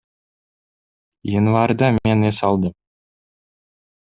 Январда 1.39 1.91
мен 1.99 2.27
эс 2.31 2.41
алдым. 2.49 2.75